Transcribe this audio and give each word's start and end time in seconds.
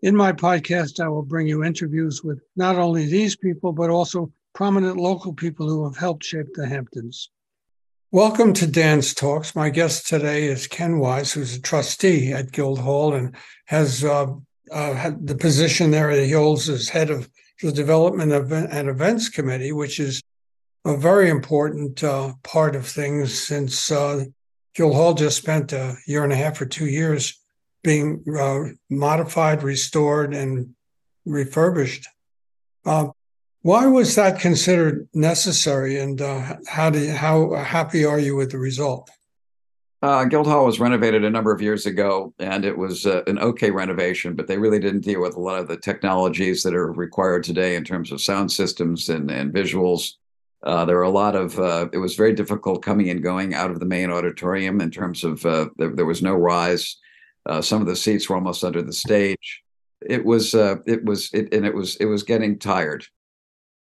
In 0.00 0.14
my 0.14 0.32
podcast, 0.32 1.00
I 1.00 1.08
will 1.08 1.24
bring 1.24 1.48
you 1.48 1.64
interviews 1.64 2.22
with 2.22 2.40
not 2.54 2.76
only 2.76 3.06
these 3.06 3.34
people, 3.34 3.72
but 3.72 3.90
also 3.90 4.30
prominent 4.54 4.96
local 4.96 5.32
people 5.32 5.68
who 5.68 5.82
have 5.84 5.96
helped 5.96 6.22
shape 6.22 6.46
the 6.54 6.68
Hamptons. 6.68 7.30
Welcome 8.12 8.52
to 8.54 8.66
Dan's 8.68 9.12
Talks. 9.12 9.56
My 9.56 9.70
guest 9.70 10.06
today 10.06 10.44
is 10.46 10.68
Ken 10.68 11.00
Wyse, 11.00 11.32
who's 11.32 11.56
a 11.56 11.60
trustee 11.60 12.32
at 12.32 12.52
Guildhall 12.52 13.14
and 13.14 13.34
has 13.64 14.04
uh, 14.04 14.28
uh, 14.70 14.94
had 14.94 15.26
the 15.26 15.34
position 15.34 15.90
there 15.90 16.14
that 16.14 16.24
he 16.24 16.30
holds 16.30 16.68
as 16.68 16.88
head 16.88 17.10
of 17.10 17.28
the 17.60 17.72
Development 17.72 18.32
and 18.32 18.88
Events 18.88 19.28
Committee, 19.28 19.72
which 19.72 19.98
is 19.98 20.22
a 20.84 20.96
very 20.96 21.28
important 21.28 22.04
uh, 22.04 22.34
part 22.44 22.76
of 22.76 22.86
things 22.86 23.36
since 23.36 23.90
uh, 23.90 24.26
Guildhall 24.76 25.14
just 25.14 25.38
spent 25.38 25.72
a 25.72 25.96
year 26.06 26.22
and 26.22 26.32
a 26.32 26.36
half 26.36 26.60
or 26.60 26.66
two 26.66 26.86
years 26.86 27.36
being 27.82 28.24
uh, 28.38 28.64
modified, 28.90 29.62
restored, 29.62 30.34
and 30.34 30.74
refurbished. 31.24 32.06
Uh, 32.84 33.08
why 33.62 33.86
was 33.86 34.14
that 34.14 34.40
considered 34.40 35.08
necessary, 35.14 35.98
and 35.98 36.20
uh, 36.20 36.56
how 36.66 36.90
do 36.90 36.98
you, 36.98 37.12
how 37.12 37.54
happy 37.54 38.04
are 38.04 38.18
you 38.18 38.36
with 38.36 38.50
the 38.50 38.58
result? 38.58 39.10
Uh, 40.00 40.24
Guildhall 40.24 40.64
was 40.64 40.78
renovated 40.78 41.24
a 41.24 41.30
number 41.30 41.52
of 41.52 41.60
years 41.60 41.84
ago, 41.84 42.32
and 42.38 42.64
it 42.64 42.76
was 42.76 43.04
uh, 43.04 43.22
an 43.26 43.38
okay 43.40 43.70
renovation, 43.70 44.34
but 44.34 44.46
they 44.46 44.56
really 44.56 44.78
didn't 44.78 45.00
deal 45.00 45.20
with 45.20 45.34
a 45.34 45.40
lot 45.40 45.58
of 45.58 45.66
the 45.66 45.76
technologies 45.76 46.62
that 46.62 46.74
are 46.74 46.92
required 46.92 47.42
today 47.42 47.74
in 47.74 47.82
terms 47.82 48.12
of 48.12 48.20
sound 48.20 48.52
systems 48.52 49.08
and, 49.08 49.28
and 49.28 49.52
visuals. 49.52 50.12
Uh, 50.62 50.84
there 50.84 50.96
were 50.96 51.02
a 51.02 51.10
lot 51.10 51.34
of, 51.34 51.58
uh, 51.58 51.88
it 51.92 51.98
was 51.98 52.14
very 52.14 52.32
difficult 52.32 52.82
coming 52.82 53.10
and 53.10 53.22
going 53.24 53.54
out 53.54 53.72
of 53.72 53.80
the 53.80 53.86
main 53.86 54.10
auditorium 54.10 54.80
in 54.80 54.90
terms 54.90 55.24
of 55.24 55.44
uh, 55.44 55.66
there, 55.78 55.94
there 55.94 56.06
was 56.06 56.22
no 56.22 56.34
rise. 56.34 56.96
Uh, 57.48 57.62
some 57.62 57.80
of 57.80 57.86
the 57.86 57.96
seats 57.96 58.28
were 58.28 58.36
almost 58.36 58.64
under 58.64 58.82
the 58.82 58.92
stage. 58.92 59.62
It 60.02 60.24
was 60.24 60.54
uh, 60.54 60.76
it 60.86 61.04
was 61.04 61.30
it, 61.32 61.52
and 61.52 61.66
it 61.66 61.74
was 61.74 61.96
it 61.96 62.04
was 62.04 62.22
getting 62.22 62.58
tired. 62.58 63.04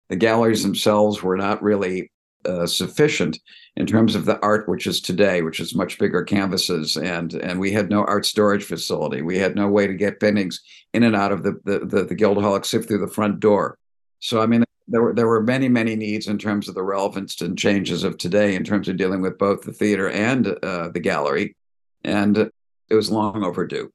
The 0.08 0.16
galleries 0.16 0.62
themselves 0.62 1.22
were 1.22 1.36
not 1.36 1.62
really 1.62 2.10
uh, 2.46 2.66
sufficient 2.66 3.38
in 3.76 3.86
terms 3.86 4.14
of 4.14 4.24
the 4.24 4.38
art 4.40 4.68
which 4.68 4.86
is 4.86 5.00
today, 5.00 5.42
which 5.42 5.60
is 5.60 5.74
much 5.74 5.98
bigger 5.98 6.22
canvases, 6.22 6.96
and 6.96 7.34
and 7.34 7.60
we 7.60 7.72
had 7.72 7.90
no 7.90 8.04
art 8.04 8.24
storage 8.24 8.64
facility. 8.64 9.22
We 9.22 9.38
had 9.38 9.54
no 9.54 9.68
way 9.68 9.86
to 9.86 9.94
get 9.94 10.20
paintings 10.20 10.60
in 10.94 11.02
and 11.02 11.16
out 11.16 11.32
of 11.32 11.42
the 11.42 11.60
the 11.64 11.80
the, 11.80 12.04
the 12.04 12.14
Guildhall 12.14 12.56
except 12.56 12.86
through 12.86 13.04
the 13.04 13.12
front 13.12 13.40
door. 13.40 13.76
So 14.20 14.40
I 14.40 14.46
mean, 14.46 14.64
there 14.86 15.02
were 15.02 15.12
there 15.12 15.26
were 15.26 15.42
many 15.42 15.68
many 15.68 15.94
needs 15.94 16.26
in 16.28 16.38
terms 16.38 16.68
of 16.68 16.74
the 16.74 16.82
relevance 16.82 17.40
and 17.40 17.58
changes 17.58 18.04
of 18.04 18.16
today 18.16 18.54
in 18.54 18.64
terms 18.64 18.88
of 18.88 18.96
dealing 18.96 19.20
with 19.20 19.36
both 19.36 19.62
the 19.62 19.72
theater 19.72 20.08
and 20.08 20.46
uh, 20.62 20.88
the 20.88 21.00
gallery, 21.00 21.54
and 22.04 22.50
it 22.90 22.94
was 22.94 23.10
long 23.10 23.44
overdue. 23.44 23.92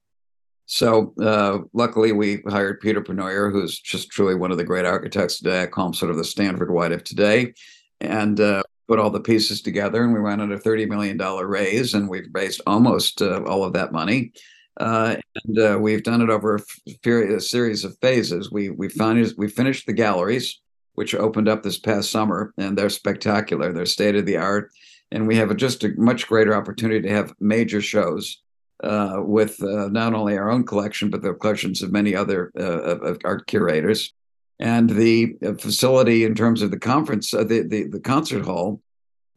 So 0.65 1.13
uh, 1.21 1.59
luckily, 1.73 2.13
we 2.13 2.41
hired 2.47 2.79
Peter 2.79 3.01
Pennoyer, 3.01 3.51
who's 3.51 3.79
just 3.79 4.09
truly 4.09 4.35
one 4.35 4.51
of 4.51 4.57
the 4.57 4.63
great 4.63 4.85
architects 4.85 5.37
today. 5.37 5.63
I 5.63 5.67
call 5.67 5.87
him 5.87 5.93
sort 5.93 6.11
of 6.11 6.17
the 6.17 6.23
Stanford 6.23 6.71
White 6.71 6.93
of 6.93 7.03
today, 7.03 7.53
and 7.99 8.39
uh, 8.39 8.63
put 8.87 8.99
all 8.99 9.09
the 9.09 9.19
pieces 9.19 9.61
together. 9.61 10.03
And 10.03 10.13
we 10.13 10.19
ran 10.19 10.39
at 10.39 10.51
a 10.51 10.57
thirty 10.57 10.85
million 10.85 11.17
dollar 11.17 11.47
raise, 11.47 11.93
and 11.93 12.07
we've 12.07 12.29
raised 12.31 12.61
almost 12.65 13.21
uh, 13.21 13.43
all 13.43 13.63
of 13.63 13.73
that 13.73 13.91
money. 13.91 14.31
Uh, 14.79 15.17
and 15.43 15.59
uh, 15.59 15.77
we've 15.79 16.03
done 16.03 16.21
it 16.21 16.29
over 16.29 16.55
a, 16.55 17.35
a 17.35 17.41
series 17.41 17.83
of 17.83 17.97
phases. 17.99 18.51
We 18.51 18.69
we 18.69 18.87
finished 18.89 19.37
we 19.37 19.49
finished 19.49 19.85
the 19.85 19.93
galleries, 19.93 20.61
which 20.93 21.13
opened 21.13 21.49
up 21.49 21.61
this 21.61 21.77
past 21.77 22.09
summer, 22.09 22.53
and 22.57 22.77
they're 22.77 22.89
spectacular. 22.89 23.73
They're 23.73 23.85
state 23.85 24.15
of 24.15 24.25
the 24.25 24.37
art, 24.37 24.71
and 25.11 25.27
we 25.27 25.35
have 25.35 25.51
a, 25.51 25.55
just 25.55 25.83
a 25.83 25.89
much 25.97 26.25
greater 26.25 26.55
opportunity 26.55 27.01
to 27.01 27.13
have 27.13 27.35
major 27.39 27.81
shows 27.81 28.41
uh, 28.81 29.17
with 29.19 29.61
uh, 29.61 29.87
not 29.89 30.13
only 30.13 30.37
our 30.37 30.49
own 30.49 30.65
collection, 30.65 31.09
but 31.09 31.21
the 31.21 31.33
collections 31.33 31.81
of 31.81 31.91
many 31.91 32.15
other 32.15 32.51
uh, 32.59 33.15
art 33.23 33.47
curators. 33.47 34.13
And 34.59 34.89
the 34.89 35.35
uh, 35.45 35.53
facility, 35.53 36.25
in 36.25 36.35
terms 36.35 36.61
of 36.61 36.71
the 36.71 36.79
conference, 36.79 37.33
uh, 37.33 37.43
the, 37.43 37.61
the, 37.61 37.87
the 37.87 37.99
concert 37.99 38.45
hall, 38.45 38.81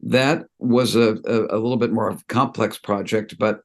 that 0.01 0.45
was 0.59 0.95
a, 0.95 1.17
a, 1.25 1.55
a, 1.55 1.59
little 1.59 1.77
bit 1.77 1.91
more 1.91 2.07
of 2.07 2.21
a 2.21 2.25
complex 2.33 2.77
project, 2.77 3.37
but 3.39 3.61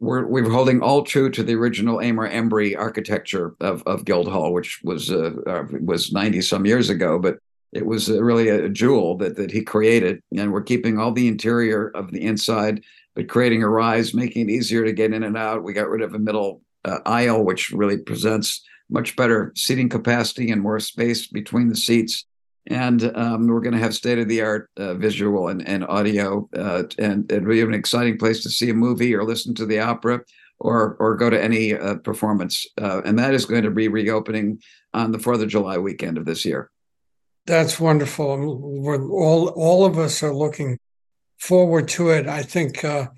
we're 0.00 0.26
we're 0.26 0.50
holding 0.50 0.82
all 0.82 1.02
true 1.02 1.30
to 1.30 1.42
the 1.42 1.54
original 1.54 1.98
Aymar 1.98 2.32
Embury 2.32 2.76
architecture 2.76 3.54
of, 3.60 3.82
of 3.86 4.04
Guildhall, 4.04 4.52
which 4.52 4.80
was 4.82 5.12
uh, 5.12 5.32
was 5.80 6.10
ninety 6.12 6.40
some 6.40 6.66
years 6.66 6.88
ago, 6.88 7.18
but 7.18 7.38
it 7.72 7.86
was 7.86 8.10
really 8.10 8.48
a 8.48 8.68
jewel 8.68 9.16
that 9.18 9.36
that 9.36 9.50
he 9.50 9.62
created, 9.62 10.22
and 10.36 10.52
we're 10.52 10.62
keeping 10.62 10.98
all 10.98 11.12
the 11.12 11.28
interior 11.28 11.88
of 11.94 12.10
the 12.12 12.22
inside 12.22 12.82
but 13.14 13.28
creating 13.28 13.62
a 13.62 13.68
rise, 13.68 14.14
making 14.14 14.48
it 14.48 14.52
easier 14.52 14.84
to 14.84 14.92
get 14.92 15.12
in 15.12 15.24
and 15.24 15.36
out. 15.36 15.64
We 15.64 15.72
got 15.72 15.88
rid 15.88 16.02
of 16.02 16.14
a 16.14 16.18
middle 16.18 16.62
uh, 16.84 16.98
aisle, 17.06 17.44
which 17.44 17.70
really 17.70 17.98
presents 17.98 18.62
much 18.88 19.16
better 19.16 19.52
seating 19.56 19.88
capacity 19.88 20.50
and 20.50 20.62
more 20.62 20.80
space 20.80 21.26
between 21.26 21.68
the 21.68 21.76
seats. 21.76 22.24
And 22.66 23.14
um, 23.16 23.46
we're 23.46 23.60
going 23.60 23.74
to 23.74 23.80
have 23.80 23.94
state 23.94 24.18
of 24.18 24.28
the 24.28 24.42
art 24.42 24.70
uh, 24.76 24.94
visual 24.94 25.48
and, 25.48 25.66
and 25.66 25.84
audio, 25.84 26.48
uh, 26.56 26.84
and 26.98 27.30
it'll 27.30 27.48
be 27.48 27.62
an 27.62 27.74
exciting 27.74 28.18
place 28.18 28.42
to 28.42 28.50
see 28.50 28.70
a 28.70 28.74
movie 28.74 29.14
or 29.14 29.24
listen 29.24 29.54
to 29.56 29.66
the 29.66 29.80
opera 29.80 30.20
or 30.58 30.96
or 31.00 31.16
go 31.16 31.30
to 31.30 31.42
any 31.42 31.74
uh, 31.74 31.96
performance. 31.96 32.66
Uh, 32.80 33.00
and 33.04 33.18
that 33.18 33.34
is 33.34 33.46
going 33.46 33.62
to 33.62 33.70
be 33.70 33.88
reopening 33.88 34.60
on 34.92 35.10
the 35.10 35.18
Fourth 35.18 35.40
of 35.40 35.48
July 35.48 35.78
weekend 35.78 36.18
of 36.18 36.26
this 36.26 36.44
year. 36.44 36.70
That's 37.50 37.80
wonderful. 37.80 38.36
We're 38.60 39.10
all 39.10 39.48
all 39.48 39.84
of 39.84 39.98
us 39.98 40.22
are 40.22 40.32
looking 40.32 40.78
forward 41.36 41.88
to 41.88 42.10
it. 42.10 42.28
I 42.28 42.44
think 42.44 42.84
uh, 42.84 43.08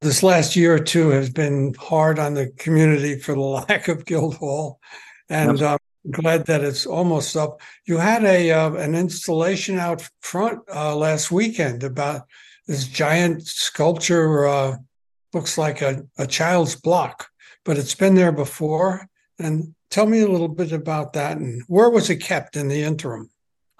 this 0.00 0.24
last 0.24 0.56
year 0.56 0.74
or 0.74 0.80
two 0.80 1.10
has 1.10 1.30
been 1.30 1.74
hard 1.78 2.18
on 2.18 2.34
the 2.34 2.48
community 2.58 3.20
for 3.20 3.34
the 3.34 3.40
lack 3.68 3.86
of 3.86 4.06
Guildhall, 4.06 4.80
and 5.28 5.62
I'm 5.62 5.78
glad 6.10 6.46
that 6.46 6.64
it's 6.64 6.84
almost 6.84 7.36
up. 7.36 7.60
You 7.84 7.98
had 7.98 8.24
a 8.24 8.50
uh, 8.50 8.72
an 8.72 8.96
installation 8.96 9.78
out 9.78 10.02
front 10.20 10.58
uh, 10.74 10.96
last 10.96 11.30
weekend 11.30 11.84
about 11.84 12.22
this 12.66 12.88
giant 12.88 13.46
sculpture. 13.46 14.48
Uh, 14.48 14.78
looks 15.32 15.56
like 15.56 15.80
a, 15.80 16.02
a 16.18 16.26
child's 16.26 16.74
block, 16.74 17.28
but 17.64 17.78
it's 17.78 17.94
been 17.94 18.16
there 18.16 18.32
before. 18.32 19.06
And 19.38 19.76
tell 19.90 20.06
me 20.06 20.22
a 20.22 20.28
little 20.28 20.48
bit 20.48 20.72
about 20.72 21.12
that 21.12 21.36
and 21.36 21.62
where 21.68 21.88
was 21.88 22.10
it 22.10 22.16
kept 22.16 22.56
in 22.56 22.66
the 22.66 22.82
interim? 22.82 23.30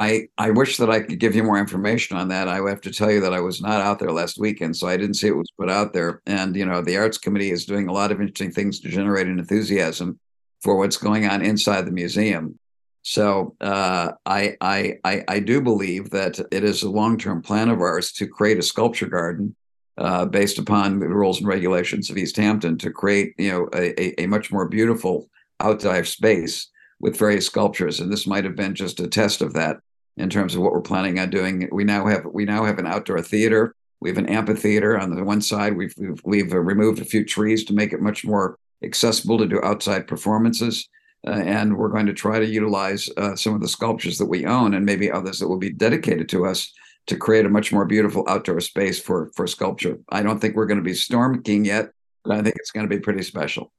I, 0.00 0.28
I 0.38 0.48
wish 0.50 0.78
that 0.78 0.88
I 0.88 1.00
could 1.00 1.20
give 1.20 1.36
you 1.36 1.42
more 1.42 1.58
information 1.58 2.16
on 2.16 2.28
that. 2.28 2.48
I 2.48 2.56
have 2.66 2.80
to 2.80 2.90
tell 2.90 3.10
you 3.10 3.20
that 3.20 3.34
I 3.34 3.40
was 3.40 3.60
not 3.60 3.82
out 3.82 3.98
there 3.98 4.10
last 4.10 4.38
weekend, 4.38 4.74
so 4.74 4.88
I 4.88 4.96
didn't 4.96 5.14
see 5.14 5.28
it 5.28 5.36
was 5.36 5.50
put 5.58 5.68
out 5.68 5.92
there. 5.92 6.22
And 6.24 6.56
you 6.56 6.64
know, 6.64 6.80
the 6.80 6.96
arts 6.96 7.18
committee 7.18 7.50
is 7.50 7.66
doing 7.66 7.86
a 7.86 7.92
lot 7.92 8.10
of 8.10 8.18
interesting 8.18 8.50
things 8.50 8.80
to 8.80 8.88
generate 8.88 9.26
an 9.26 9.38
enthusiasm 9.38 10.18
for 10.62 10.76
what's 10.76 10.96
going 10.96 11.26
on 11.26 11.42
inside 11.42 11.84
the 11.84 11.90
museum. 11.90 12.58
So 13.02 13.54
uh, 13.60 14.12
I, 14.24 14.56
I 14.62 14.94
I 15.04 15.24
I 15.28 15.38
do 15.38 15.60
believe 15.60 16.08
that 16.10 16.40
it 16.50 16.64
is 16.64 16.82
a 16.82 16.90
long 16.90 17.18
term 17.18 17.42
plan 17.42 17.68
of 17.68 17.80
ours 17.80 18.10
to 18.12 18.26
create 18.26 18.58
a 18.58 18.62
sculpture 18.62 19.06
garden 19.06 19.54
uh, 19.98 20.24
based 20.24 20.58
upon 20.58 20.98
the 20.98 21.08
rules 21.08 21.40
and 21.40 21.46
regulations 21.46 22.08
of 22.08 22.16
East 22.16 22.36
Hampton 22.36 22.78
to 22.78 22.90
create 22.90 23.34
you 23.36 23.50
know 23.50 23.68
a, 23.74 24.22
a 24.22 24.26
much 24.26 24.50
more 24.50 24.66
beautiful 24.66 25.28
outdoor 25.60 26.04
space 26.04 26.68
with 27.00 27.18
various 27.18 27.46
sculptures. 27.46 28.00
And 28.00 28.10
this 28.10 28.26
might 28.26 28.44
have 28.44 28.56
been 28.56 28.74
just 28.74 29.00
a 29.00 29.06
test 29.06 29.42
of 29.42 29.52
that 29.54 29.78
in 30.16 30.28
terms 30.28 30.54
of 30.54 30.62
what 30.62 30.72
we're 30.72 30.80
planning 30.80 31.18
on 31.18 31.30
doing. 31.30 31.68
We 31.72 31.84
now 31.84 32.06
have 32.06 32.24
we 32.26 32.44
now 32.44 32.64
have 32.64 32.78
an 32.78 32.86
outdoor 32.86 33.22
theater. 33.22 33.74
We 34.00 34.08
have 34.08 34.18
an 34.18 34.28
amphitheater 34.28 34.98
on 34.98 35.14
the 35.14 35.24
one 35.24 35.42
side. 35.42 35.76
We've 35.76 35.94
we've, 35.96 36.20
we've 36.24 36.52
removed 36.52 37.00
a 37.00 37.04
few 37.04 37.24
trees 37.24 37.64
to 37.64 37.74
make 37.74 37.92
it 37.92 38.00
much 38.00 38.24
more 38.24 38.58
accessible 38.82 39.38
to 39.38 39.46
do 39.46 39.60
outside 39.62 40.06
performances. 40.06 40.88
Uh, 41.26 41.32
and 41.32 41.76
we're 41.76 41.88
going 41.88 42.06
to 42.06 42.14
try 42.14 42.38
to 42.38 42.46
utilize 42.46 43.10
uh, 43.18 43.36
some 43.36 43.54
of 43.54 43.60
the 43.60 43.68
sculptures 43.68 44.16
that 44.16 44.24
we 44.24 44.46
own 44.46 44.72
and 44.72 44.86
maybe 44.86 45.12
others 45.12 45.38
that 45.38 45.48
will 45.48 45.58
be 45.58 45.70
dedicated 45.70 46.30
to 46.30 46.46
us 46.46 46.72
to 47.06 47.16
create 47.16 47.44
a 47.44 47.50
much 47.50 47.72
more 47.72 47.84
beautiful 47.84 48.24
outdoor 48.28 48.60
space 48.60 48.98
for 48.98 49.30
for 49.34 49.46
sculpture. 49.46 49.98
I 50.08 50.22
don't 50.22 50.38
think 50.38 50.56
we're 50.56 50.66
going 50.66 50.78
to 50.78 50.84
be 50.84 50.94
Storm 50.94 51.42
King 51.42 51.64
yet, 51.64 51.90
but 52.24 52.36
I 52.36 52.42
think 52.42 52.56
it's 52.56 52.70
going 52.70 52.88
to 52.88 52.94
be 52.94 53.00
pretty 53.00 53.22
special. 53.22 53.72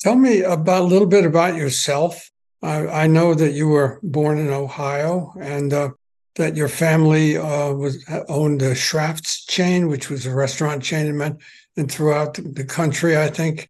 Tell 0.00 0.16
me 0.16 0.42
about 0.42 0.82
a 0.82 0.84
little 0.84 1.06
bit 1.06 1.24
about 1.24 1.54
yourself. 1.54 2.30
I, 2.62 2.86
I 2.86 3.06
know 3.06 3.34
that 3.34 3.52
you 3.52 3.68
were 3.68 3.98
born 4.02 4.38
in 4.38 4.50
Ohio 4.50 5.32
and 5.40 5.72
uh, 5.72 5.90
that 6.36 6.56
your 6.56 6.68
family 6.68 7.36
uh, 7.36 7.72
was 7.72 8.04
owned 8.28 8.62
a 8.62 8.74
Schrafft's 8.74 9.44
chain, 9.46 9.88
which 9.88 10.10
was 10.10 10.26
a 10.26 10.34
restaurant 10.34 10.82
chain 10.82 11.06
in, 11.06 11.38
and 11.76 11.90
throughout 11.90 12.34
the 12.34 12.64
country, 12.64 13.16
I 13.16 13.28
think. 13.28 13.68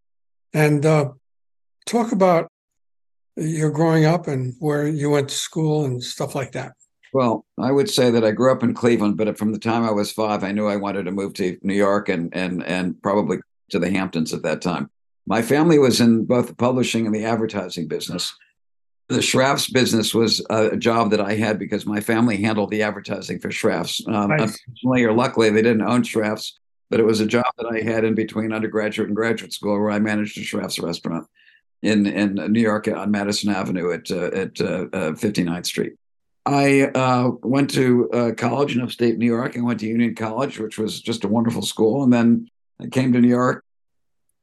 And 0.53 0.85
uh, 0.85 1.11
talk 1.87 2.13
about 2.13 2.51
your 3.37 3.71
growing 3.71 4.05
up 4.05 4.27
and 4.27 4.55
where 4.59 4.87
you 4.87 5.11
went 5.11 5.29
to 5.29 5.35
school 5.35 5.85
and 5.85 6.03
stuff 6.03 6.35
like 6.35 6.53
that? 6.53 6.73
Well, 7.13 7.45
I 7.59 7.73
would 7.73 7.91
say 7.91 8.11
that 8.11 8.25
I 8.25 8.31
grew 8.31 8.53
up 8.53 8.63
in 8.63 8.75
Cleveland, 8.75 9.17
but 9.17 9.37
from 9.37 9.53
the 9.53 9.59
time 9.59 9.85
I 9.85 9.91
was 9.91 10.13
five, 10.13 10.45
I 10.45 10.53
knew 10.53 10.69
I 10.69 10.77
wanted 10.77 11.05
to 11.05 11.11
move 11.11 11.35
to 11.35 11.59
New 11.63 11.75
York 11.75 12.09
and 12.09 12.35
and 12.35 12.63
and 12.65 13.01
probably 13.03 13.39
to 13.71 13.79
the 13.79 13.91
Hamptons 13.91 14.33
at 14.33 14.43
that 14.43 14.63
time. 14.63 14.91
My 15.27 15.43
family 15.43 15.79
was 15.79 16.01
in 16.01 16.25
both 16.25 16.47
the 16.49 16.55
publishing 16.55 17.07
and 17.07 17.15
the 17.15 17.25
advertising 17.25 17.89
business. 17.89 18.35
The 19.11 19.21
Schrafft's 19.21 19.69
business 19.69 20.15
was 20.15 20.41
a 20.51 20.77
job 20.77 21.11
that 21.11 21.21
I 21.21 21.35
had 21.35 21.59
because 21.59 21.85
my 21.85 22.01
family 22.01 22.37
handled 22.37 22.71
the 22.71 22.83
advertising 22.83 23.41
for 23.41 23.51
Schrafft's. 23.51 24.07
Um, 24.07 24.29
nice. 24.29 24.41
Unfortunately 24.41 25.05
or 25.05 25.13
luckily, 25.13 25.51
they 25.51 25.63
didn't 25.63 25.83
own 25.83 26.05
Schrafft's, 26.05 26.59
but 26.91 27.01
it 27.01 27.05
was 27.05 27.21
a 27.21 27.27
job 27.27 27.47
that 27.59 27.67
I 27.67 27.81
had 27.81 28.05
in 28.05 28.15
between 28.15 28.53
undergraduate 28.53 29.09
and 29.09 29.17
graduate 29.17 29.53
school 29.53 29.79
where 29.81 29.91
I 29.91 29.99
managed 29.99 30.39
a 30.39 30.43
Schrafft's 30.43 30.79
restaurant 30.79 31.27
in 31.83 32.07
in 32.07 32.35
New 32.53 32.61
York 32.61 32.87
on 32.89 33.11
Madison 33.11 33.51
Avenue 33.51 33.93
at 33.93 34.11
uh, 34.13 34.27
at 34.27 34.61
uh, 34.61 34.87
uh, 34.93 35.13
59th 35.13 35.67
Street. 35.67 35.95
I 36.47 36.83
uh, 36.95 37.33
went 37.43 37.71
to 37.71 38.11
uh, 38.13 38.33
college 38.37 38.75
in 38.77 38.83
upstate 38.83 39.19
New 39.19 39.27
York. 39.27 39.57
I 39.57 39.61
went 39.61 39.81
to 39.81 39.87
Union 39.87 40.15
College, 40.15 40.59
which 40.59 40.79
was 40.79 41.01
just 41.01 41.25
a 41.25 41.29
wonderful 41.29 41.63
school, 41.63 42.03
and 42.03 42.13
then 42.13 42.49
I 42.81 42.87
came 42.87 43.13
to 43.13 43.21
New 43.21 43.29
York, 43.29 43.65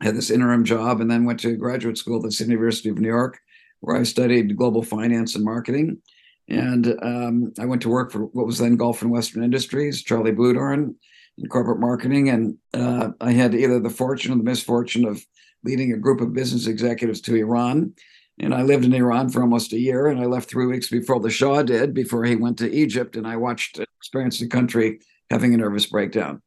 had 0.01 0.15
this 0.15 0.29
interim 0.29 0.63
job, 0.63 1.01
and 1.01 1.09
then 1.09 1.25
went 1.25 1.39
to 1.41 1.55
graduate 1.55 1.97
school 1.97 2.17
at 2.17 2.23
the 2.23 2.31
City 2.31 2.51
University 2.51 2.89
of 2.89 2.99
New 2.99 3.07
York, 3.07 3.39
where 3.81 3.95
I 3.95 4.03
studied 4.03 4.57
global 4.57 4.83
finance 4.83 5.35
and 5.35 5.45
marketing. 5.45 6.01
And 6.49 6.95
um, 7.01 7.53
I 7.59 7.65
went 7.65 7.81
to 7.81 7.89
work 7.89 8.11
for 8.11 8.25
what 8.27 8.45
was 8.45 8.57
then 8.57 8.77
Gulf 8.77 9.01
and 9.01 9.11
Western 9.11 9.43
Industries, 9.43 10.01
Charlie 10.01 10.31
Bluhdorn, 10.31 10.95
in 11.37 11.49
corporate 11.49 11.79
marketing. 11.79 12.29
And 12.29 12.57
uh, 12.73 13.09
I 13.19 13.31
had 13.31 13.53
either 13.53 13.79
the 13.79 13.89
fortune 13.89 14.31
or 14.31 14.37
the 14.37 14.43
misfortune 14.43 15.05
of 15.05 15.23
leading 15.63 15.91
a 15.91 15.97
group 15.97 16.21
of 16.21 16.33
business 16.33 16.67
executives 16.67 17.21
to 17.21 17.35
Iran. 17.35 17.93
And 18.39 18.53
I 18.53 18.61
lived 18.61 18.85
in 18.85 18.93
Iran 18.93 19.29
for 19.29 19.41
almost 19.41 19.73
a 19.73 19.79
year, 19.79 20.07
and 20.07 20.19
I 20.19 20.25
left 20.25 20.49
three 20.49 20.67
weeks 20.67 20.89
before 20.89 21.19
the 21.19 21.29
Shah 21.29 21.63
did, 21.63 21.93
before 21.93 22.23
he 22.23 22.35
went 22.35 22.57
to 22.59 22.71
Egypt. 22.71 23.15
And 23.15 23.25
I 23.27 23.35
watched, 23.35 23.79
experienced 23.79 24.39
the 24.39 24.47
country 24.47 24.99
having 25.31 25.53
a 25.53 25.57
nervous 25.57 25.87
breakdown. 25.87 26.41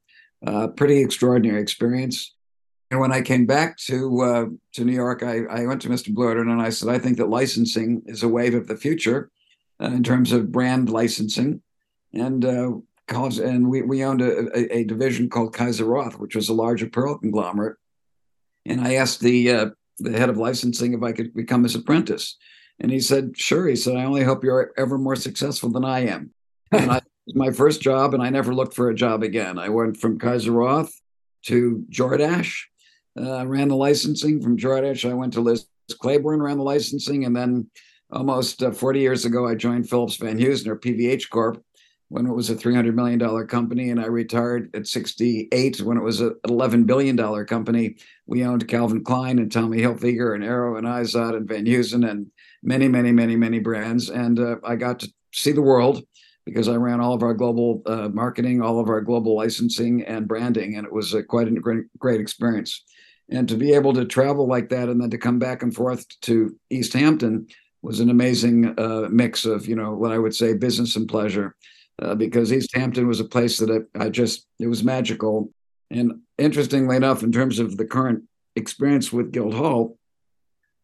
Uh, 0.47 0.69
pretty 0.69 1.00
extraordinary 1.03 1.61
experience. 1.61 2.35
And 2.90 2.98
when 2.98 3.12
I 3.12 3.22
came 3.22 3.46
back 3.46 3.76
to 3.87 4.20
uh, 4.20 4.46
to 4.75 4.84
New 4.84 4.92
York, 4.92 5.22
I, 5.22 5.42
I 5.44 5.66
went 5.66 5.81
to 5.82 5.88
Mr. 5.88 6.12
Bluhdorn 6.12 6.50
and 6.50 6.60
I 6.60 6.70
said, 6.70 6.88
I 6.88 6.98
think 6.98 7.19
that 7.19 7.28
licensing 7.28 8.02
is 8.06 8.22
a 8.22 8.28
wave 8.28 8.54
of 8.54 8.66
the 8.66 8.76
future 8.76 9.31
uh, 9.81 9.87
in 9.87 10.02
terms 10.02 10.32
of 10.32 10.50
brand 10.50 10.90
licensing. 10.90 11.62
And 12.12 12.44
uh, 12.44 12.72
and 13.12 13.69
we, 13.69 13.82
we 13.82 14.04
owned 14.04 14.22
a, 14.22 14.56
a, 14.56 14.78
a, 14.78 14.84
division 14.84 15.28
called 15.28 15.52
Kayser-Roth, 15.52 16.20
which 16.20 16.37
was 16.37 16.48
a 16.48 16.54
large 16.54 16.81
apparel 16.81 17.19
conglomerate. 17.19 17.76
And 18.64 18.81
I 18.81 18.94
asked 18.94 19.20
the 19.20 19.50
uh, 19.50 19.70
the 19.98 20.16
head 20.16 20.28
of 20.28 20.36
licensing 20.36 20.94
if 20.94 21.02
I 21.02 21.12
could 21.12 21.34
become 21.34 21.62
his 21.64 21.75
apprentice. 21.75 22.36
And 22.78 22.90
he 22.90 23.00
said, 23.00 23.36
sure. 23.36 23.66
He 23.66 23.76
said, 23.76 23.96
I 23.96 24.04
only 24.04 24.22
hope 24.22 24.43
you're 24.43 24.72
ever 24.76 24.96
more 24.96 25.16
successful 25.16 25.70
than 25.70 25.84
I 25.84 26.06
am. 26.06 26.32
And 26.72 26.90
I, 26.90 26.98
it 26.98 27.04
was 27.26 27.34
my 27.34 27.50
first 27.50 27.81
job, 27.82 28.14
and 28.14 28.22
I 28.22 28.31
never 28.31 28.54
looked 28.54 28.75
for 28.75 28.88
a 28.88 28.94
job 28.94 29.25
again. 29.25 29.58
I 29.58 29.70
went 29.70 29.96
from 29.96 30.20
Kayser-Roth 30.20 30.93
to 31.46 31.84
Jordache, 31.90 32.54
uh, 33.20 33.46
ran 33.46 33.69
the 33.69 33.76
licensing. 33.76 34.40
From 34.40 34.56
Jordache, 34.56 35.08
I 35.08 35.14
went 35.14 35.32
to 35.34 35.40
Liz 35.40 35.67
Claiborne, 36.00 36.43
ran 36.43 36.58
the 36.58 36.64
licensing. 36.64 37.25
And 37.25 37.37
then 37.37 37.70
almost 38.11 38.62
uh, 38.62 38.70
40 38.70 39.00
years 39.00 39.25
ago, 39.25 39.46
I 39.46 39.55
joined 39.55 39.88
Phillips 39.88 40.17
Van 40.17 40.38
Heusen 40.38 40.69
or 40.69 40.76
PVH 40.76 41.31
Corp 41.31 41.62
when 42.11 42.26
it 42.26 42.34
was 42.34 42.50
a 42.50 42.56
$300 42.56 42.93
million 42.93 43.46
company, 43.46 43.90
and 43.90 44.00
I 44.00 44.06
retired 44.06 44.75
at 44.75 44.88
68 44.88 45.81
when 45.82 45.96
it 45.96 46.02
was 46.02 46.20
an 46.20 46.34
$11 46.44 46.84
billion 46.84 47.17
company. 47.46 47.96
We 48.26 48.44
owned 48.44 48.67
Calvin 48.67 49.05
Klein 49.05 49.38
and 49.38 49.50
Tommy 49.50 49.78
Hilfiger 49.78 50.34
and 50.34 50.43
Arrow 50.43 50.76
and 50.76 50.88
Izod 50.88 51.37
and 51.37 51.49
Van 51.49 51.67
Heusen 51.67 52.11
and 52.11 52.26
many, 52.64 52.88
many, 52.88 53.12
many, 53.12 53.37
many 53.37 53.61
brands. 53.61 54.11
And 54.11 54.40
uh, 54.40 54.56
I 54.64 54.75
got 54.75 54.99
to 55.00 55.12
see 55.32 55.52
the 55.52 55.62
world 55.62 56.05
because 56.44 56.69
I 56.69 56.75
ran 56.75 57.00
all 57.00 57.14
of 57.14 57.22
our 57.22 57.32
global 57.32 57.81
uh, 57.87 58.08
marketing, 58.08 58.61
all 58.61 58.81
of 58.81 58.88
our 58.88 59.00
global 59.00 59.37
licensing 59.37 60.02
and 60.02 60.26
branding, 60.26 60.76
and 60.76 60.84
it 60.84 60.93
was 60.93 61.14
a, 61.14 61.22
quite 61.22 61.46
a 61.46 61.52
great, 61.52 61.84
great 61.96 62.20
experience. 62.20 62.82
And 63.31 63.49
to 63.49 63.56
be 63.56 63.73
able 63.73 63.93
to 63.94 64.05
travel 64.05 64.47
like 64.47 64.69
that 64.71 64.88
and 64.88 65.00
then 65.00 65.11
to 65.11 65.19
come 65.19 65.38
back 65.38 65.62
and 65.62 65.75
forth 65.75 66.06
to 66.23 66.56
East 66.69 66.93
Hampton 66.93 67.47
was 67.82 68.00
an 68.00 68.11
amazing 68.11 68.79
uh, 68.79 69.09
mix 69.11 69.44
of, 69.44 69.67
you 69.67 69.77
know, 69.77 69.94
what 69.94 70.12
I 70.12 70.19
would 70.19 70.35
say 70.35 70.55
business 70.55 70.97
and 70.97 71.09
pleasure 71.09 71.55
uh, 72.03 72.15
because 72.15 72.53
East 72.53 72.75
Hampton 72.75 73.06
was 73.06 73.21
a 73.21 73.25
place 73.25 73.59
that 73.59 73.87
I, 73.94 74.05
I 74.05 74.09
just, 74.09 74.47
it 74.59 74.67
was 74.67 74.82
magical. 74.82 75.53
And 75.91 76.21
interestingly 76.38 76.97
enough, 76.97 77.23
in 77.23 77.32
terms 77.32 77.59
of 77.59 77.77
the 77.77 77.85
current 77.85 78.25
experience 78.56 79.12
with 79.12 79.32
Guildhall, 79.32 79.97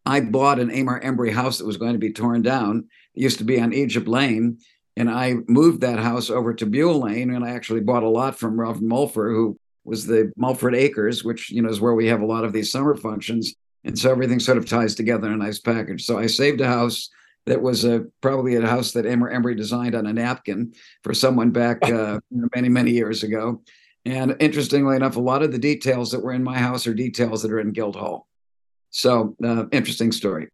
I 0.05 0.21
bought 0.21 0.59
an 0.59 0.69
Aymar 0.69 1.03
Embury 1.03 1.31
house 1.31 1.57
that 1.57 1.67
was 1.67 1.77
going 1.77 1.93
to 1.93 1.99
be 1.99 2.13
torn 2.13 2.41
down. 2.41 2.87
It 3.13 3.21
used 3.21 3.39
to 3.39 3.43
be 3.43 3.59
on 3.59 3.73
Egypt 3.73 4.07
Lane. 4.07 4.59
And 4.95 5.09
I 5.09 5.35
moved 5.47 5.81
that 5.81 5.99
house 5.99 6.29
over 6.29 6.53
to 6.55 6.65
Buell 6.65 7.01
Lane. 7.01 7.33
And 7.33 7.43
I 7.43 7.51
actually 7.51 7.81
bought 7.81 8.03
a 8.03 8.09
lot 8.09 8.39
from 8.39 8.59
Ralph 8.59 8.79
Mulford 8.79 9.33
who 9.33 9.59
was 9.87 10.05
the 10.05 10.31
Mulford 10.35 10.75
Acres, 10.75 11.23
which 11.23 11.49
you 11.49 11.61
know 11.61 11.69
is 11.69 11.81
where 11.81 11.95
we 11.95 12.07
have 12.07 12.21
a 12.21 12.25
lot 12.25 12.43
of 12.43 12.53
these 12.53 12.71
summer 12.71 12.95
functions. 12.95 13.55
And 13.83 13.97
so 13.97 14.11
everything 14.11 14.39
sort 14.39 14.57
of 14.57 14.67
ties 14.67 14.95
together 14.95 15.27
in 15.27 15.33
a 15.33 15.37
nice 15.37 15.59
package. 15.59 16.03
So 16.03 16.19
I 16.19 16.27
saved 16.27 16.59
a 16.59 16.67
house 16.67 17.09
that 17.45 17.61
was 17.61 17.85
a, 17.85 18.05
probably 18.21 18.55
a 18.55 18.67
house 18.67 18.91
that 18.91 19.05
Aymar 19.05 19.33
Embury 19.33 19.55
designed 19.55 19.95
on 19.95 20.05
a 20.05 20.13
napkin 20.13 20.73
for 21.03 21.13
someone 21.13 21.51
back 21.51 21.81
uh, 21.89 22.19
many, 22.55 22.67
many 22.67 22.91
years 22.91 23.23
ago. 23.23 23.61
And 24.05 24.35
interestingly 24.39 24.95
enough, 24.95 25.15
a 25.15 25.21
lot 25.21 25.41
of 25.41 25.53
the 25.53 25.57
details 25.57 26.11
that 26.11 26.21
were 26.21 26.33
in 26.33 26.43
my 26.43 26.57
house 26.57 26.85
are 26.85 26.93
details 26.93 27.41
that 27.41 27.51
are 27.51 27.59
in 27.59 27.71
Guildhall. 27.71 28.27
So 28.89 29.35
uh, 29.43 29.65
interesting 29.71 30.11
story. 30.11 30.49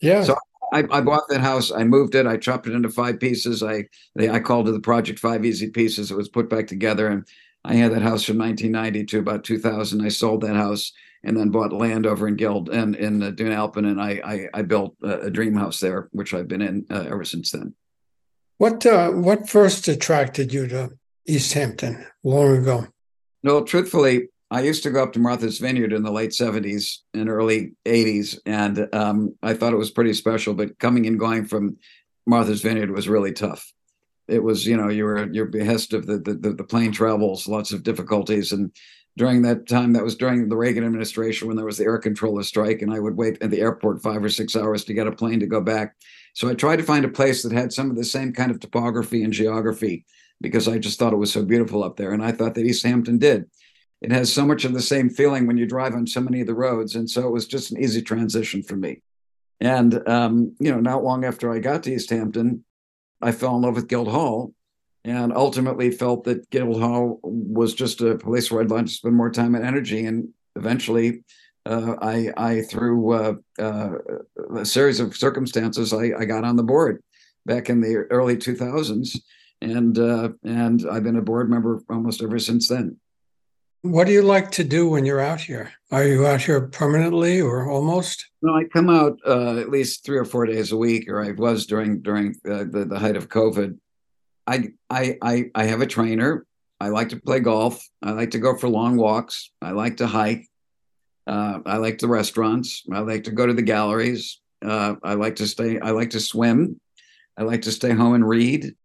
Yeah. 0.00 0.22
So 0.22 0.36
I, 0.72 0.84
I, 0.90 1.00
bought 1.00 1.28
that 1.28 1.40
house. 1.40 1.70
I 1.70 1.84
moved 1.84 2.14
it. 2.14 2.26
I 2.26 2.36
chopped 2.36 2.66
it 2.66 2.74
into 2.74 2.90
five 2.90 3.20
pieces. 3.20 3.62
I 3.62 3.86
they, 4.14 4.28
I 4.28 4.40
called 4.40 4.68
it 4.68 4.72
the 4.72 4.80
project 4.80 5.18
Five 5.18 5.44
Easy 5.44 5.70
Pieces. 5.70 6.10
It 6.10 6.16
was 6.16 6.28
put 6.28 6.50
back 6.50 6.66
together, 6.66 7.08
and 7.08 7.26
I 7.64 7.74
had 7.74 7.92
that 7.92 8.02
house 8.02 8.24
from 8.24 8.38
1990 8.38 9.06
to 9.06 9.18
about 9.18 9.44
2000. 9.44 10.04
I 10.04 10.08
sold 10.08 10.42
that 10.42 10.56
house 10.56 10.92
and 11.24 11.36
then 11.36 11.48
bought 11.48 11.72
land 11.72 12.06
over 12.06 12.28
in 12.28 12.36
Guild 12.36 12.68
and 12.68 12.94
in 12.94 13.22
uh, 13.22 13.30
Dune 13.30 13.52
Alpin, 13.52 13.86
and 13.86 14.00
I, 14.00 14.20
I, 14.24 14.48
I 14.58 14.62
built 14.62 14.94
a, 15.02 15.20
a, 15.20 15.30
dream 15.30 15.54
house 15.54 15.80
there, 15.80 16.08
which 16.12 16.34
I've 16.34 16.48
been 16.48 16.60
in 16.60 16.86
uh, 16.90 17.06
ever 17.08 17.24
since 17.24 17.50
then. 17.50 17.74
What 18.58 18.84
uh, 18.84 19.10
what 19.10 19.48
first 19.48 19.88
attracted 19.88 20.52
you 20.52 20.68
to 20.68 20.90
East 21.26 21.54
Hampton 21.54 22.06
long 22.22 22.58
ago? 22.58 22.86
No, 23.42 23.64
truthfully, 23.64 24.28
I 24.50 24.60
used 24.60 24.82
to 24.84 24.90
go 24.90 25.02
up 25.02 25.12
to 25.14 25.18
Martha's 25.18 25.58
Vineyard 25.58 25.92
in 25.92 26.02
the 26.02 26.12
late 26.12 26.30
'70s 26.30 26.98
and 27.14 27.28
early 27.28 27.72
'80s, 27.86 28.38
and 28.46 28.88
um, 28.92 29.34
I 29.42 29.54
thought 29.54 29.72
it 29.72 29.78
was 29.78 29.90
pretty 29.90 30.12
special. 30.12 30.54
But 30.54 30.78
coming 30.78 31.06
and 31.06 31.18
going 31.18 31.46
from 31.46 31.78
Martha's 32.26 32.62
Vineyard 32.62 32.90
was 32.90 33.08
really 33.08 33.32
tough. 33.32 33.72
It 34.26 34.42
was, 34.42 34.66
you 34.66 34.76
know, 34.76 34.88
you 34.88 35.04
were 35.04 35.18
at 35.18 35.34
your 35.34 35.46
behest 35.46 35.92
of 35.92 36.06
the, 36.06 36.18
the 36.18 36.54
the 36.54 36.64
plane 36.64 36.92
travels, 36.92 37.46
lots 37.46 37.72
of 37.72 37.82
difficulties, 37.82 38.52
and 38.52 38.72
during 39.16 39.42
that 39.42 39.68
time 39.68 39.92
that 39.92 40.04
was 40.04 40.16
during 40.16 40.48
the 40.48 40.56
Reagan 40.56 40.84
administration 40.84 41.46
when 41.46 41.56
there 41.56 41.66
was 41.66 41.78
the 41.78 41.84
air 41.84 41.98
controller 41.98 42.42
strike 42.42 42.82
and 42.82 42.92
I 42.92 42.98
would 42.98 43.16
wait 43.16 43.40
at 43.42 43.50
the 43.50 43.60
airport 43.60 44.02
5 44.02 44.24
or 44.24 44.28
6 44.28 44.56
hours 44.56 44.84
to 44.84 44.94
get 44.94 45.06
a 45.06 45.12
plane 45.12 45.40
to 45.40 45.46
go 45.46 45.60
back. 45.60 45.94
So 46.34 46.48
I 46.48 46.54
tried 46.54 46.76
to 46.76 46.82
find 46.82 47.04
a 47.04 47.08
place 47.08 47.42
that 47.42 47.52
had 47.52 47.72
some 47.72 47.90
of 47.90 47.96
the 47.96 48.04
same 48.04 48.32
kind 48.32 48.50
of 48.50 48.58
topography 48.58 49.22
and 49.22 49.32
geography 49.32 50.04
because 50.40 50.66
I 50.66 50.78
just 50.78 50.98
thought 50.98 51.12
it 51.12 51.16
was 51.16 51.32
so 51.32 51.44
beautiful 51.44 51.84
up 51.84 51.96
there 51.96 52.12
and 52.12 52.24
I 52.24 52.32
thought 52.32 52.54
that 52.54 52.66
East 52.66 52.84
Hampton 52.84 53.18
did. 53.18 53.44
It 54.00 54.10
has 54.10 54.32
so 54.32 54.44
much 54.44 54.64
of 54.64 54.74
the 54.74 54.82
same 54.82 55.08
feeling 55.08 55.46
when 55.46 55.56
you 55.56 55.66
drive 55.66 55.94
on 55.94 56.06
so 56.06 56.20
many 56.20 56.40
of 56.40 56.48
the 56.48 56.54
roads 56.54 56.96
and 56.96 57.08
so 57.08 57.26
it 57.26 57.32
was 57.32 57.46
just 57.46 57.70
an 57.70 57.80
easy 57.80 58.02
transition 58.02 58.62
for 58.62 58.76
me. 58.76 59.00
And 59.60 60.06
um, 60.08 60.56
you 60.58 60.72
know, 60.72 60.80
not 60.80 61.04
long 61.04 61.24
after 61.24 61.52
I 61.52 61.60
got 61.60 61.84
to 61.84 61.94
East 61.94 62.10
Hampton, 62.10 62.64
I 63.24 63.32
fell 63.32 63.56
in 63.56 63.62
love 63.62 63.76
with 63.76 63.88
Guildhall 63.88 64.52
and 65.04 65.32
ultimately 65.34 65.90
felt 65.90 66.24
that 66.24 66.48
Guildhall 66.50 67.20
was 67.22 67.74
just 67.74 68.00
a 68.02 68.16
place 68.16 68.50
where 68.50 68.62
I'd 68.62 68.70
like 68.70 68.86
to 68.86 68.92
spend 68.92 69.16
more 69.16 69.30
time 69.30 69.54
and 69.54 69.64
energy. 69.64 70.04
And 70.04 70.28
eventually, 70.56 71.22
uh, 71.66 71.96
I, 72.00 72.30
I 72.36 72.62
through 72.62 73.12
uh, 73.12 73.34
uh, 73.58 73.90
a 74.56 74.64
series 74.64 75.00
of 75.00 75.16
circumstances, 75.16 75.92
I, 75.92 76.12
I, 76.18 76.26
got 76.26 76.44
on 76.44 76.56
the 76.56 76.62
board 76.62 77.02
back 77.46 77.70
in 77.70 77.80
the 77.80 78.06
early 78.10 78.36
2000s, 78.36 79.18
and 79.62 79.98
uh, 79.98 80.28
and 80.44 80.84
I've 80.90 81.04
been 81.04 81.16
a 81.16 81.22
board 81.22 81.48
member 81.48 81.80
almost 81.88 82.22
ever 82.22 82.38
since 82.38 82.68
then. 82.68 82.98
What 83.84 84.06
do 84.06 84.14
you 84.14 84.22
like 84.22 84.50
to 84.52 84.64
do 84.64 84.88
when 84.88 85.04
you're 85.04 85.20
out 85.20 85.42
here? 85.42 85.70
Are 85.92 86.04
you 86.04 86.26
out 86.26 86.40
here 86.40 86.68
permanently 86.68 87.42
or 87.42 87.70
almost? 87.70 88.30
No, 88.40 88.54
I 88.56 88.64
come 88.64 88.88
out 88.88 89.18
uh, 89.26 89.58
at 89.58 89.68
least 89.68 90.06
three 90.06 90.16
or 90.16 90.24
four 90.24 90.46
days 90.46 90.72
a 90.72 90.76
week, 90.78 91.06
or 91.06 91.22
I 91.22 91.32
was 91.32 91.66
during 91.66 92.00
during 92.00 92.34
uh, 92.48 92.64
the, 92.64 92.86
the 92.88 92.98
height 92.98 93.14
of 93.14 93.28
COVID. 93.28 93.76
I 94.46 94.68
I 94.88 95.18
I 95.20 95.50
I 95.54 95.64
have 95.64 95.82
a 95.82 95.86
trainer. 95.86 96.46
I 96.80 96.88
like 96.88 97.10
to 97.10 97.20
play 97.20 97.40
golf. 97.40 97.86
I 98.02 98.12
like 98.12 98.30
to 98.30 98.38
go 98.38 98.56
for 98.56 98.70
long 98.70 98.96
walks. 98.96 99.50
I 99.60 99.72
like 99.72 99.98
to 99.98 100.06
hike. 100.06 100.48
Uh, 101.26 101.58
I 101.66 101.76
like 101.76 101.98
the 101.98 102.08
restaurants. 102.08 102.84
I 102.90 103.00
like 103.00 103.24
to 103.24 103.32
go 103.32 103.46
to 103.46 103.52
the 103.52 103.60
galleries. 103.60 104.40
Uh, 104.64 104.94
I 105.02 105.12
like 105.12 105.36
to 105.36 105.46
stay. 105.46 105.78
I 105.78 105.90
like 105.90 106.08
to 106.10 106.20
swim. 106.20 106.80
I 107.36 107.42
like 107.42 107.60
to 107.62 107.70
stay 107.70 107.90
home 107.90 108.14
and 108.14 108.26
read. 108.26 108.76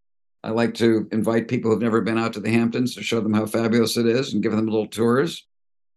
I 0.43 0.51
like 0.51 0.73
to 0.75 1.07
invite 1.11 1.47
people 1.47 1.71
who've 1.71 1.81
never 1.81 2.01
been 2.01 2.17
out 2.17 2.33
to 2.33 2.39
the 2.39 2.51
Hamptons 2.51 2.95
to 2.95 3.03
show 3.03 3.19
them 3.19 3.33
how 3.33 3.45
fabulous 3.45 3.97
it 3.97 4.05
is 4.05 4.33
and 4.33 4.43
give 4.43 4.53
them 4.53 4.67
little 4.67 4.87
tours. 4.87 5.45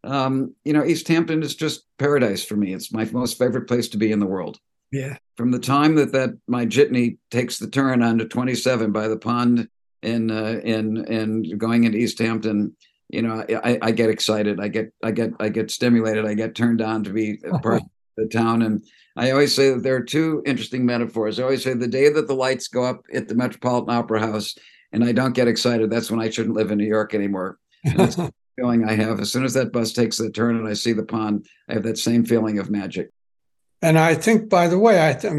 Um, 0.04 0.54
you 0.64 0.72
know, 0.72 0.84
East 0.84 1.06
Hampton 1.08 1.42
is 1.42 1.54
just 1.54 1.86
paradise 1.98 2.44
for 2.44 2.56
me. 2.56 2.74
It's 2.74 2.92
my 2.92 3.04
most 3.12 3.38
favorite 3.38 3.68
place 3.68 3.88
to 3.90 3.98
be 3.98 4.10
in 4.10 4.18
the 4.18 4.26
world. 4.26 4.58
Yeah. 4.90 5.16
From 5.36 5.52
the 5.52 5.60
time 5.60 5.94
that 5.94 6.12
that 6.12 6.30
my 6.48 6.66
jitney 6.66 7.18
takes 7.30 7.58
the 7.58 7.70
turn 7.70 8.02
onto 8.02 8.26
27 8.26 8.92
by 8.92 9.08
the 9.08 9.16
pond 9.16 9.68
in 10.02 10.30
uh, 10.30 10.60
in 10.64 11.04
in 11.06 11.56
going 11.56 11.84
into 11.84 11.98
East 11.98 12.18
Hampton, 12.18 12.76
you 13.08 13.22
know, 13.22 13.44
I, 13.64 13.78
I 13.80 13.90
get 13.92 14.10
excited. 14.10 14.60
I 14.60 14.68
get 14.68 14.92
I 15.02 15.12
get 15.12 15.30
I 15.38 15.48
get 15.48 15.70
stimulated. 15.70 16.26
I 16.26 16.34
get 16.34 16.54
turned 16.54 16.82
on 16.82 17.04
to 17.04 17.10
be 17.10 17.38
a 17.44 17.58
part 17.60 17.82
the 18.16 18.26
town. 18.26 18.62
And 18.62 18.84
I 19.16 19.30
always 19.30 19.54
say 19.54 19.70
that 19.70 19.82
there 19.82 19.96
are 19.96 20.02
two 20.02 20.42
interesting 20.46 20.86
metaphors. 20.86 21.38
I 21.38 21.44
always 21.44 21.62
say 21.62 21.74
the 21.74 21.88
day 21.88 22.08
that 22.08 22.26
the 22.26 22.34
lights 22.34 22.68
go 22.68 22.84
up 22.84 23.04
at 23.12 23.28
the 23.28 23.34
Metropolitan 23.34 23.94
Opera 23.94 24.20
House 24.20 24.54
and 24.92 25.04
I 25.04 25.12
don't 25.12 25.34
get 25.34 25.48
excited, 25.48 25.90
that's 25.90 26.10
when 26.10 26.20
I 26.20 26.30
shouldn't 26.30 26.54
live 26.54 26.70
in 26.70 26.78
New 26.78 26.86
York 26.86 27.14
anymore. 27.14 27.58
that's 27.84 28.16
the 28.16 28.32
feeling 28.56 28.84
I 28.84 28.94
have. 28.94 29.20
As 29.20 29.32
soon 29.32 29.44
as 29.44 29.54
that 29.54 29.72
bus 29.72 29.92
takes 29.92 30.18
the 30.18 30.30
turn 30.30 30.56
and 30.56 30.68
I 30.68 30.74
see 30.74 30.92
the 30.92 31.04
pond, 31.04 31.46
I 31.68 31.74
have 31.74 31.82
that 31.84 31.98
same 31.98 32.24
feeling 32.24 32.58
of 32.58 32.70
magic. 32.70 33.10
And 33.80 33.98
I 33.98 34.14
think, 34.14 34.48
by 34.48 34.68
the 34.68 34.78
way, 34.78 35.08
I 35.08 35.12
th- 35.12 35.32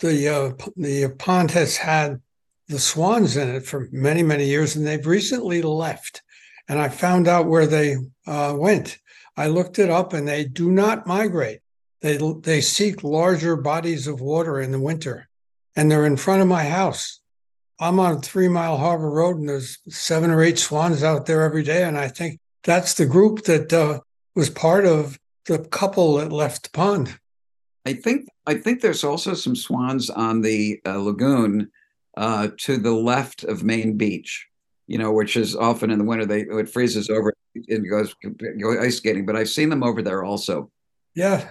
the 0.00 0.28
uh, 0.28 0.66
the 0.76 1.14
pond 1.18 1.50
has 1.52 1.78
had 1.78 2.20
the 2.68 2.78
swans 2.78 3.38
in 3.38 3.48
it 3.48 3.64
for 3.64 3.88
many 3.90 4.22
many 4.22 4.44
years, 4.44 4.76
and 4.76 4.86
they've 4.86 5.06
recently 5.06 5.62
left. 5.62 6.20
And 6.68 6.78
I 6.78 6.90
found 6.90 7.26
out 7.26 7.46
where 7.46 7.66
they 7.66 7.96
uh, 8.26 8.54
went. 8.56 8.98
I 9.34 9.46
looked 9.46 9.78
it 9.78 9.88
up, 9.88 10.12
and 10.12 10.28
they 10.28 10.44
do 10.44 10.70
not 10.70 11.06
migrate. 11.06 11.60
They 12.00 12.18
they 12.40 12.60
seek 12.60 13.04
larger 13.04 13.56
bodies 13.56 14.06
of 14.06 14.20
water 14.20 14.60
in 14.60 14.72
the 14.72 14.80
winter, 14.80 15.28
and 15.76 15.90
they're 15.90 16.06
in 16.06 16.16
front 16.16 16.42
of 16.42 16.48
my 16.48 16.64
house. 16.64 17.20
I'm 17.78 17.98
on 17.98 18.20
Three 18.20 18.48
Mile 18.48 18.76
Harbor 18.76 19.10
Road, 19.10 19.38
and 19.38 19.48
there's 19.48 19.78
seven 19.88 20.30
or 20.30 20.42
eight 20.42 20.58
swans 20.58 21.02
out 21.02 21.26
there 21.26 21.42
every 21.42 21.62
day. 21.62 21.84
And 21.84 21.96
I 21.96 22.08
think 22.08 22.38
that's 22.62 22.94
the 22.94 23.06
group 23.06 23.44
that 23.44 23.72
uh, 23.72 24.00
was 24.34 24.50
part 24.50 24.84
of 24.84 25.18
the 25.46 25.58
couple 25.58 26.16
that 26.16 26.32
left 26.32 26.64
the 26.64 26.70
pond. 26.70 27.18
I 27.86 27.94
think 27.94 28.26
I 28.46 28.54
think 28.54 28.80
there's 28.80 29.04
also 29.04 29.34
some 29.34 29.56
swans 29.56 30.10
on 30.10 30.42
the 30.42 30.80
uh, 30.86 30.98
lagoon 30.98 31.70
uh, 32.16 32.48
to 32.58 32.76
the 32.76 32.92
left 32.92 33.44
of 33.44 33.62
Main 33.62 33.96
Beach. 33.96 34.46
You 34.86 34.98
know, 34.98 35.12
which 35.12 35.36
is 35.36 35.54
often 35.54 35.90
in 35.90 35.98
the 35.98 36.04
winter 36.04 36.26
they 36.26 36.40
it 36.40 36.68
freezes 36.68 37.10
over 37.10 37.32
and 37.54 37.88
goes 37.88 38.14
go 38.60 38.80
ice 38.80 38.96
skating. 38.96 39.24
But 39.24 39.36
I've 39.36 39.48
seen 39.48 39.68
them 39.68 39.82
over 39.82 40.02
there 40.02 40.24
also. 40.24 40.70
Yeah. 41.14 41.48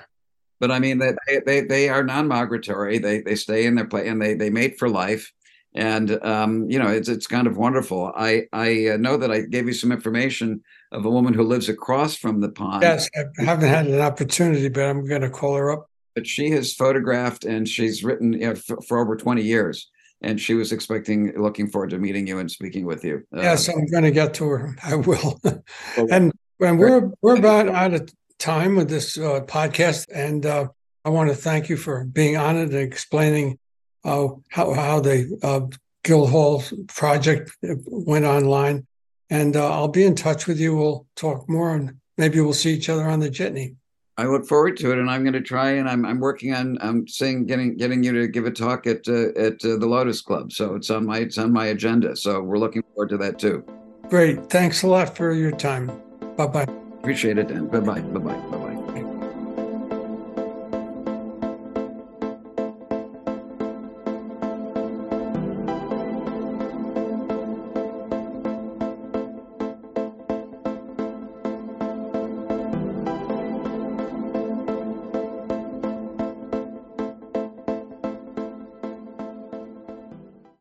But 0.59 0.71
I 0.71 0.79
mean 0.79 0.99
that 0.99 1.17
they, 1.27 1.39
they 1.39 1.61
they 1.61 1.89
are 1.89 2.03
non-migratory. 2.03 2.99
They 2.99 3.21
they 3.21 3.35
stay 3.35 3.65
in 3.65 3.75
their 3.75 3.87
place 3.87 4.09
and 4.09 4.21
they 4.21 4.33
they 4.33 4.49
mate 4.49 4.77
for 4.77 4.89
life. 4.89 5.31
And 5.75 6.23
um, 6.25 6.69
you 6.69 6.79
know 6.79 6.87
it's 6.87 7.09
it's 7.09 7.27
kind 7.27 7.47
of 7.47 7.57
wonderful. 7.57 8.11
I 8.15 8.47
I 8.51 8.89
uh, 8.89 8.97
know 8.97 9.17
that 9.17 9.31
I 9.31 9.41
gave 9.41 9.67
you 9.67 9.73
some 9.73 9.91
information 9.91 10.63
of 10.91 11.05
a 11.05 11.09
woman 11.09 11.33
who 11.33 11.43
lives 11.43 11.69
across 11.69 12.15
from 12.15 12.41
the 12.41 12.49
pond. 12.49 12.81
Yes, 12.81 13.09
I 13.15 13.43
haven't 13.43 13.69
had 13.69 13.87
an 13.87 14.01
opportunity, 14.01 14.67
but 14.69 14.85
I'm 14.85 15.05
going 15.05 15.21
to 15.21 15.29
call 15.29 15.55
her 15.55 15.71
up 15.71 15.89
but 16.15 16.27
she 16.27 16.49
has 16.51 16.73
photographed 16.73 17.45
and 17.45 17.67
she's 17.67 18.03
written 18.03 18.33
you 18.33 18.39
know, 18.39 18.55
for, 18.55 18.81
for, 18.81 18.99
over 18.99 19.15
20 19.15 19.41
years 19.41 19.89
and 20.21 20.39
she 20.39 20.53
was 20.53 20.73
expecting 20.73 21.31
looking 21.39 21.69
forward 21.69 21.91
to 21.91 21.97
meeting 21.97 22.27
you 22.27 22.39
and 22.39 22.51
speaking 22.51 22.85
with 22.85 23.05
you 23.05 23.23
uh, 23.35 23.41
yes 23.41 23.69
i'm 23.69 23.85
going 23.87 24.03
to 24.03 24.11
get 24.11 24.33
to 24.33 24.45
her 24.45 24.75
i 24.83 24.95
will 24.95 25.39
and 26.11 26.33
and 26.59 26.79
we're 26.79 27.09
we're 27.21 27.37
about 27.37 27.69
out 27.69 27.93
of 27.93 28.09
time 28.39 28.75
with 28.75 28.89
this 28.89 29.17
uh, 29.17 29.41
podcast 29.41 30.07
and 30.13 30.45
uh, 30.45 30.67
i 31.05 31.09
want 31.09 31.29
to 31.29 31.35
thank 31.35 31.69
you 31.69 31.77
for 31.77 32.05
being 32.05 32.37
on 32.37 32.57
it 32.57 32.69
and 32.69 32.75
explaining 32.75 33.57
uh, 34.05 34.27
how 34.49 34.73
how 34.73 34.99
the 34.99 35.37
uh, 35.43 35.61
guildhall 36.03 36.63
project 36.87 37.51
went 37.61 38.25
online 38.25 38.87
and 39.29 39.55
uh, 39.55 39.71
i'll 39.71 39.87
be 39.87 40.03
in 40.03 40.15
touch 40.15 40.47
with 40.47 40.59
you 40.59 40.75
we'll 40.75 41.05
talk 41.15 41.47
more 41.49 41.75
and 41.75 41.97
maybe 42.17 42.39
we'll 42.39 42.53
see 42.53 42.73
each 42.73 42.89
other 42.89 43.07
on 43.09 43.19
the 43.19 43.29
jitney 43.29 43.75
I 44.19 44.25
look 44.25 44.45
forward 44.45 44.75
to 44.79 44.91
it, 44.91 44.97
and 44.97 45.09
I'm 45.09 45.23
going 45.23 45.31
to 45.31 45.39
try. 45.39 45.69
And 45.69 45.87
I'm 45.87 46.05
I'm 46.05 46.19
working 46.19 46.53
on 46.53 46.77
I'm 46.81 47.07
saying 47.07 47.45
getting 47.45 47.77
getting 47.77 48.03
you 48.03 48.11
to 48.19 48.27
give 48.27 48.45
a 48.45 48.51
talk 48.51 48.85
at 48.85 49.07
uh, 49.07 49.29
at 49.39 49.63
uh, 49.63 49.77
the 49.77 49.87
Lotus 49.87 50.19
Club. 50.19 50.51
So 50.51 50.75
it's 50.75 50.89
on 50.89 51.05
my 51.05 51.19
it's 51.19 51.37
on 51.37 51.53
my 51.53 51.67
agenda. 51.67 52.17
So 52.17 52.41
we're 52.41 52.57
looking 52.57 52.83
forward 52.93 53.11
to 53.11 53.17
that 53.19 53.39
too. 53.39 53.63
Great. 54.09 54.49
Thanks 54.49 54.83
a 54.83 54.87
lot 54.87 55.15
for 55.15 55.31
your 55.31 55.51
time. 55.51 55.87
Bye 56.35 56.47
bye. 56.47 56.78
Appreciate 56.99 57.37
it, 57.37 57.47
Dan. 57.47 57.67
Bye 57.67 57.79
bye. 57.79 58.01
Bye 58.01 58.19
bye. 58.19 58.35
Bye 58.51 58.57
bye. 58.57 58.68